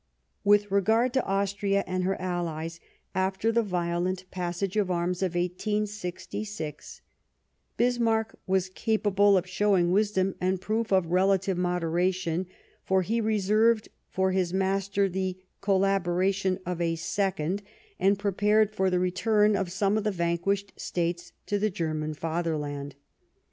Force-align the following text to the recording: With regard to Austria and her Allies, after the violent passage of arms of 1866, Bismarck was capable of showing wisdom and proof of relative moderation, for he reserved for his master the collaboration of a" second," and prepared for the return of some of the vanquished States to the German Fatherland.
With 0.43 0.71
regard 0.71 1.13
to 1.13 1.23
Austria 1.25 1.83
and 1.85 2.03
her 2.05 2.19
Allies, 2.19 2.79
after 3.13 3.51
the 3.51 3.61
violent 3.61 4.25
passage 4.31 4.75
of 4.75 4.89
arms 4.89 5.21
of 5.21 5.35
1866, 5.35 7.01
Bismarck 7.77 8.39
was 8.47 8.69
capable 8.69 9.37
of 9.37 9.47
showing 9.47 9.91
wisdom 9.91 10.33
and 10.41 10.59
proof 10.59 10.91
of 10.91 11.11
relative 11.11 11.55
moderation, 11.55 12.47
for 12.83 13.03
he 13.03 13.21
reserved 13.21 13.89
for 14.09 14.31
his 14.31 14.51
master 14.55 15.07
the 15.07 15.37
collaboration 15.61 16.57
of 16.65 16.81
a" 16.81 16.95
second," 17.11 17.61
and 17.99 18.17
prepared 18.17 18.73
for 18.73 18.89
the 18.89 18.97
return 18.97 19.55
of 19.55 19.71
some 19.71 19.99
of 19.99 20.03
the 20.03 20.09
vanquished 20.09 20.73
States 20.77 21.31
to 21.45 21.59
the 21.59 21.69
German 21.69 22.15
Fatherland. 22.15 22.95